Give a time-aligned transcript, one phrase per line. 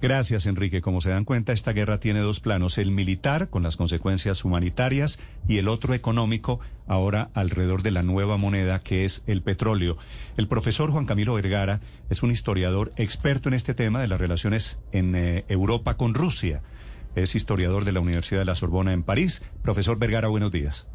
[0.00, 0.80] Gracias, Enrique.
[0.80, 5.18] Como se dan cuenta, esta guerra tiene dos planos, el militar, con las consecuencias humanitarias,
[5.48, 9.98] y el otro económico, ahora alrededor de la nueva moneda, que es el petróleo.
[10.36, 11.80] El profesor Juan Camilo Vergara
[12.10, 16.62] es un historiador experto en este tema de las relaciones en eh, Europa con Rusia.
[17.16, 19.42] Es historiador de la Universidad de la Sorbona en París.
[19.62, 20.86] Profesor Vergara, buenos días.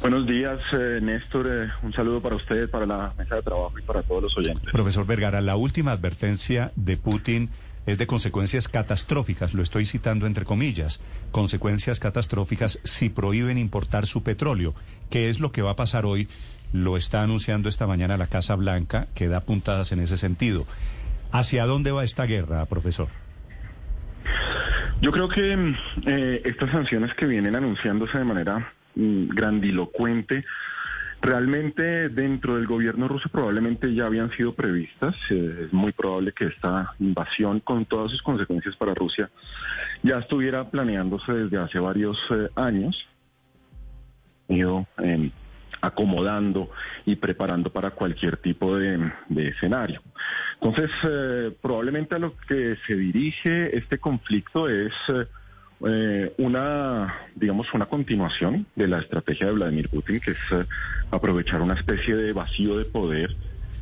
[0.00, 1.46] Buenos días, eh, Néstor.
[1.48, 4.70] Eh, un saludo para usted, para la mesa de trabajo y para todos los oyentes.
[4.72, 7.50] Profesor Vergara, la última advertencia de Putin
[7.86, 14.22] es de consecuencias catastróficas, lo estoy citando entre comillas, consecuencias catastróficas si prohíben importar su
[14.22, 14.74] petróleo.
[15.08, 16.28] ¿Qué es lo que va a pasar hoy?
[16.72, 20.66] Lo está anunciando esta mañana la Casa Blanca, que da puntadas en ese sentido.
[21.32, 23.08] ¿Hacia dónde va esta guerra, profesor?
[25.00, 25.74] Yo creo que
[26.06, 30.44] eh, estas sanciones que vienen anunciándose de manera mm, grandilocuente,
[31.20, 35.14] realmente dentro del gobierno ruso probablemente ya habían sido previstas.
[35.30, 39.30] Eh, es muy probable que esta invasión, con todas sus consecuencias para Rusia,
[40.02, 43.06] ya estuviera planeándose desde hace varios eh, años.
[44.48, 45.30] Ido em,
[45.80, 46.70] acomodando
[47.06, 50.02] y preparando para cualquier tipo de, escenario.
[50.60, 54.92] Entonces, eh, probablemente a lo que se dirige este conflicto es
[55.86, 60.64] eh, una, digamos, una continuación de la estrategia de Vladimir Putin, que es eh,
[61.10, 63.34] aprovechar una especie de vacío de poder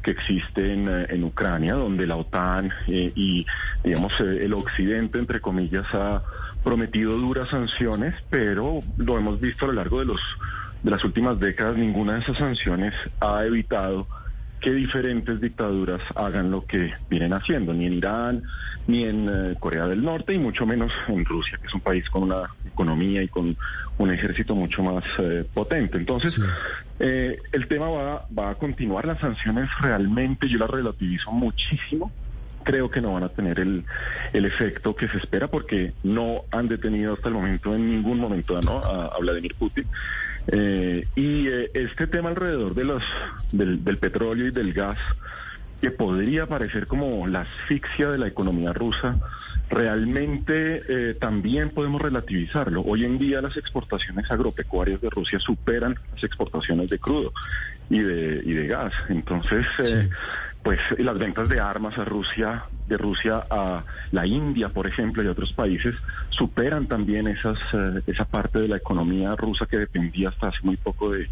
[0.03, 3.45] que existe en, en Ucrania, donde la OTAN y,
[3.83, 6.23] digamos, el Occidente, entre comillas, ha
[6.63, 10.21] prometido duras sanciones, pero lo hemos visto a lo largo de los
[10.83, 14.07] de las últimas décadas, ninguna de esas sanciones ha evitado
[14.61, 18.43] que diferentes dictaduras hagan lo que vienen haciendo, ni en Irán,
[18.87, 22.09] ni en eh, Corea del Norte, y mucho menos en Rusia, que es un país
[22.11, 23.57] con una economía y con
[23.99, 25.99] un ejército mucho más eh, potente.
[25.99, 26.41] Entonces,
[26.99, 32.11] eh, el tema va, va a continuar, las sanciones realmente yo las relativizo muchísimo,
[32.65, 33.85] creo que no van a tener el,
[34.33, 38.61] el efecto que se espera porque no han detenido hasta el momento, en ningún momento,
[38.63, 38.79] ¿no?
[38.79, 39.87] a Vladimir Putin.
[40.51, 43.03] Eh, y eh, este tema alrededor de los,
[43.53, 44.99] del, petróleo y del gas,
[45.81, 49.17] que podría parecer como la asfixia de la economía rusa,
[49.69, 52.83] realmente eh, también podemos relativizarlo.
[52.83, 57.33] Hoy en día las exportaciones agropecuarias de Rusia superan las exportaciones de crudo
[57.91, 58.93] y de, y de gas.
[59.09, 59.67] Entonces,
[60.63, 65.27] pues las ventas de armas a Rusia, de Rusia a la India, por ejemplo, y
[65.27, 65.95] otros países,
[66.31, 70.77] superan también esas, eh, esa parte de la economía rusa que dependía hasta hace muy
[70.77, 71.29] poco de,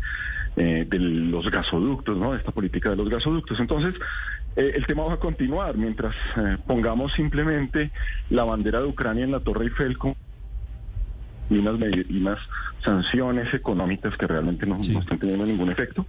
[0.57, 2.35] eh, de los gasoductos, ¿no?
[2.35, 3.59] Esta política de los gasoductos.
[3.61, 3.95] Entonces,
[4.55, 6.15] eh, el tema va a continuar mientras
[6.67, 7.91] pongamos simplemente
[8.31, 10.15] la bandera de Ucrania en la Torre Eiffel con
[11.51, 11.77] y unas,
[12.09, 12.39] y unas
[12.85, 16.07] sanciones económicas que realmente no, están teniendo ningún efecto,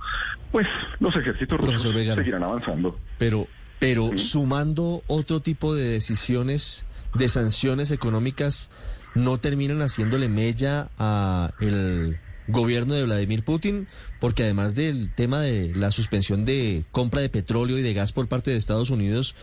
[0.52, 0.68] pues
[1.00, 3.00] los ejércitos rusos seguirán avanzando.
[3.18, 3.48] Pero,
[3.80, 8.70] pero sumando otro tipo de decisiones de sanciones económicas,
[9.16, 13.88] ¿no terminan haciéndole mella a el gobierno de Vladimir Putin?
[14.20, 18.28] Porque además del tema de la suspensión de compra de petróleo y de gas por
[18.28, 19.36] parte de Estados Unidos,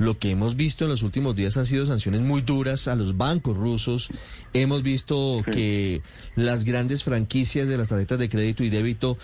[0.00, 3.18] lo que hemos visto en los últimos días han sido sanciones muy duras a los
[3.18, 4.08] bancos rusos.
[4.54, 6.00] Hemos visto que
[6.36, 9.18] las grandes franquicias de las tarjetas de crédito y débito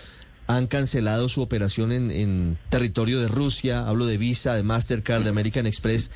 [0.45, 3.87] han cancelado su operación en, territorio de Rusia.
[3.87, 6.11] Hablo de Visa, de Mastercard, de American Express.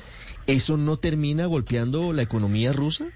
[0.46, 3.06] ¿Eso no termina golpeando la economía rusa?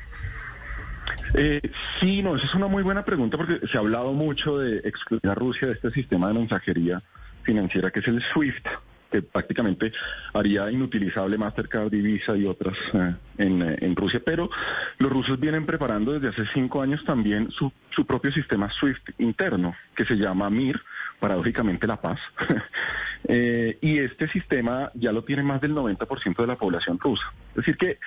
[1.35, 1.63] Eh,
[2.01, 5.29] sí, no, esa es una muy buena pregunta porque se ha hablado mucho de excluir
[5.29, 7.05] a Rusia de este sistema de mensajería
[7.45, 8.67] financiera que es el SWIFT
[9.11, 9.93] que prácticamente
[10.33, 14.21] haría inutilizable Mastercard Visa y otras eh, en, en, Rusia.
[14.25, 14.51] Pero
[14.99, 19.75] los rusos vienen preparando desde hace cinco años también su, su propio sistema SWIFT interno,
[19.95, 20.81] que se llama MIR,
[21.21, 22.21] paradójicamente La Paz.
[23.29, 27.33] eh, y este sistema ya lo tiene más del 90% de la población rusa.
[27.51, 27.99] Es decir, que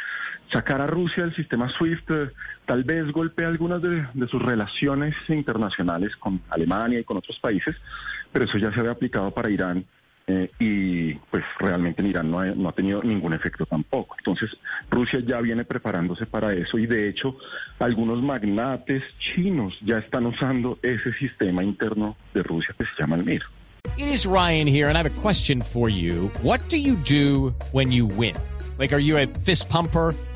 [0.52, 2.30] sacar a Rusia del sistema SWIFT eh,
[2.66, 7.76] tal vez golpea algunas de, de sus relaciones internacionales con Alemania y con otros países,
[8.32, 9.86] pero eso ya se había aplicado para Irán
[10.32, 14.16] eh, y pues realmente en Irán no ha, no ha, tenido ningún efecto tampoco.
[14.20, 14.56] Entonces
[14.92, 17.36] Rusia ya viene preparándose para eso y de hecho
[17.80, 23.26] algunos magnates chinos ya están usando ese sistema interno de Rusia que se llama el
[23.26, 23.42] MIR.
[23.98, 26.30] It is Ryan here and I have a question for you.
[26.44, 28.36] What do you do when you win?
[28.78, 30.14] Like, are you a fist pumper,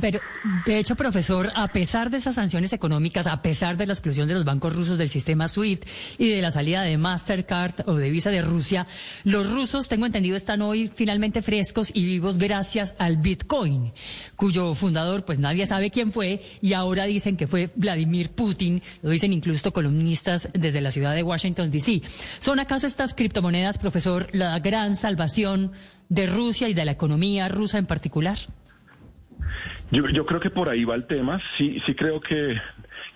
[0.00, 0.20] Pero,
[0.66, 4.34] de hecho, profesor, a pesar de esas sanciones económicas, a pesar de la exclusión de
[4.34, 5.84] los bancos rusos del sistema SWIFT
[6.18, 8.86] y de la salida de Mastercard o de Visa de Rusia,
[9.24, 13.92] los rusos, tengo entendido, están hoy finalmente frescos y vivos gracias al Bitcoin,
[14.36, 19.10] cuyo fundador, pues nadie sabe quién fue y ahora dicen que fue Vladimir Putin, lo
[19.10, 22.02] dicen incluso columnistas desde la ciudad de Washington, D.C.
[22.40, 25.72] ¿Son acaso estas criptomonedas, profesor, la gran salvación
[26.08, 28.38] de Rusia y de la economía rusa en particular?
[29.90, 31.40] Yo, yo creo que por ahí va el tema.
[31.56, 32.60] Sí, sí creo que,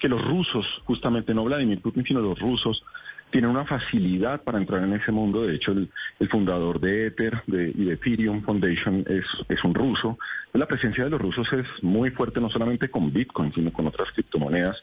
[0.01, 2.83] que los rusos, justamente no Vladimir Putin, sino los rusos,
[3.31, 5.43] tienen una facilidad para entrar en ese mundo.
[5.47, 5.91] De hecho, el,
[6.21, 10.19] el fundador de Ether de, y de Ethereum Foundation es, es un ruso.
[10.53, 14.11] La presencia de los rusos es muy fuerte, no solamente con Bitcoin, sino con otras
[14.13, 14.83] criptomonedas.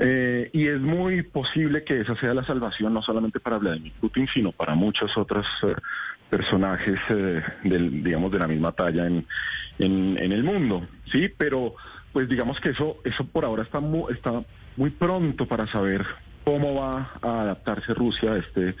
[0.00, 4.28] Eh, y es muy posible que esa sea la salvación no solamente para Vladimir Putin,
[4.32, 5.74] sino para muchos otros eh,
[6.30, 9.26] personajes eh, del, digamos, de la misma talla en,
[9.78, 10.86] en, el mundo.
[11.10, 11.74] Sí, pero
[12.12, 14.44] pues digamos que eso, eso por ahora está muy, está
[14.76, 16.06] muy pronto para saber
[16.44, 18.76] cómo va a adaptarse Rusia a este,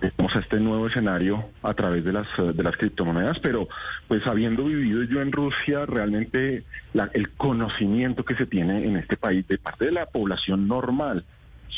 [0.00, 3.68] digamos, a este nuevo escenario a través de las, de las criptomonedas, pero
[4.08, 9.16] pues habiendo vivido yo en Rusia, realmente la, el conocimiento que se tiene en este
[9.16, 11.24] país de parte de la población normal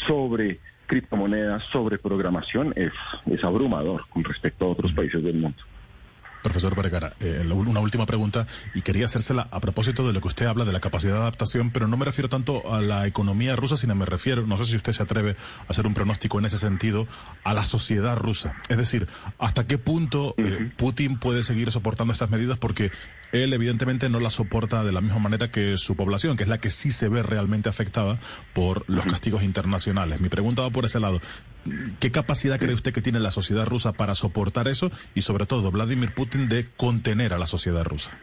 [0.07, 2.93] sobre criptomonedas, sobre programación, es,
[3.27, 5.63] es abrumador con respecto a otros países del mundo.
[6.47, 10.47] Profesor Vergara, eh, una última pregunta y quería hacérsela a propósito de lo que usted
[10.47, 13.77] habla de la capacidad de adaptación, pero no me refiero tanto a la economía rusa,
[13.77, 15.35] sino me refiero, no sé si usted se atreve
[15.67, 17.09] a hacer un pronóstico en ese sentido,
[17.43, 18.55] a la sociedad rusa.
[18.69, 19.09] Es decir,
[19.41, 22.59] ¿hasta qué punto eh, Putin puede seguir soportando estas medidas?
[22.59, 22.93] Porque
[23.33, 26.59] él evidentemente no las soporta de la misma manera que su población, que es la
[26.59, 28.19] que sí se ve realmente afectada
[28.53, 30.21] por los castigos internacionales.
[30.21, 31.21] Mi pregunta va por ese lado.
[32.01, 35.71] ¿Qué capacidad cree usted que tiene la sociedad rusa para soportar eso y sobre todo
[35.71, 38.17] Vladimir Putin de contener a la sociedad rusa?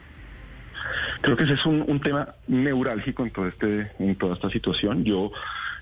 [1.20, 5.04] Creo que ese es un, un tema neurálgico en, todo este, en toda esta situación.
[5.04, 5.32] Yo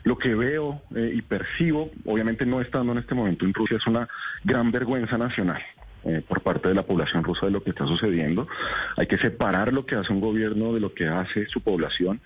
[0.05, 3.87] lo que veo eh, y percibo, obviamente no estando en este momento en Rusia, es
[3.87, 4.09] una
[4.45, 5.63] gran vergüenza nacional.
[6.05, 8.49] Eh, por parte de la población rusa de lo que está sucediendo.
[8.97, 12.21] Hay que separar lo que hace un gobierno de lo que hace su población.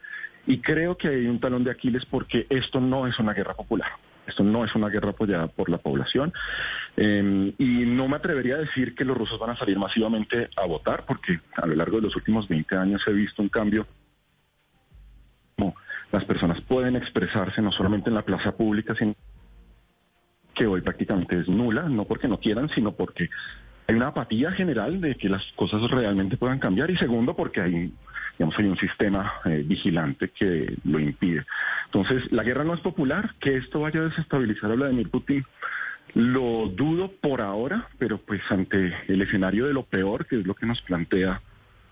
[0.47, 3.91] Y creo que hay un talón de Aquiles porque esto no es una guerra popular.
[4.27, 6.33] Esto no es una guerra apoyada por la población.
[6.97, 10.67] Eh, y no me atrevería a decir que los rusos van a salir masivamente a
[10.67, 13.87] votar, porque a lo largo de los últimos 20 años he visto un cambio.
[15.57, 15.75] Como
[16.13, 19.15] las personas pueden expresarse no solamente en la plaza pública, sino
[20.55, 23.29] que hoy prácticamente es nula, no porque no quieran, sino porque
[23.89, 27.93] hay una apatía general de que las cosas realmente puedan cambiar y segundo porque hay
[28.39, 31.47] digamos hay un sistema eh, vigilante que lo impide.
[31.87, 35.45] Entonces, la guerra no es popular, que esto vaya a desestabilizar a Vladimir Putin
[36.15, 40.55] lo dudo por ahora, pero pues ante el escenario de lo peor, que es lo
[40.55, 41.43] que nos plantea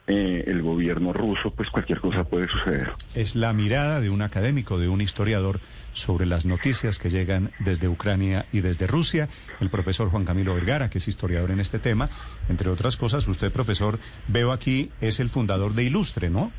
[0.06, 2.92] eh, el gobierno ruso, pues cualquier cosa puede suceder.
[3.14, 5.60] Es la mirada de un académico, de un historiador
[5.94, 9.28] sobre las noticias que llegan desde Ucrania y desde Rusia,
[9.60, 12.10] el profesor Juan Camilo Vergara, que es historiador en este tema.
[12.48, 16.52] Entre otras cosas, usted, profesor, veo aquí, es el fundador de Ilustre, ¿no?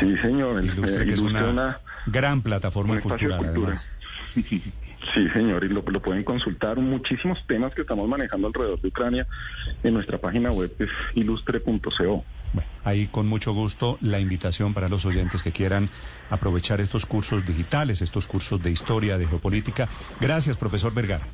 [0.00, 0.64] Sí, señor.
[0.64, 3.74] Ilustre, que es una, una, gran plataforma cultural, cultura.
[3.74, 3.90] además.
[5.14, 6.78] Sí, señor, y lo, lo, pueden consultar.
[6.78, 9.26] Muchísimos temas que estamos manejando alrededor de Ucrania
[9.82, 12.24] en nuestra página web, es ilustre.co.
[12.52, 15.90] Bueno, ahí con mucho gusto la invitación para los oyentes que quieran
[16.30, 19.88] aprovechar estos cursos digitales, estos cursos de historia, de geopolítica.
[20.20, 21.26] Gracias, profesor Vergara.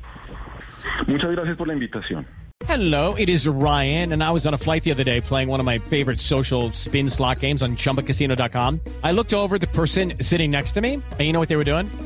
[1.07, 2.25] Muchas gracias por la invitación.
[2.67, 5.59] Hello, it is Ryan, and I was on a flight the other day playing one
[5.59, 8.79] of my favorite social spin slot games on chumbacasino.com.
[9.03, 11.65] I looked over the person sitting next to me, and you know what they were
[11.65, 11.87] doing?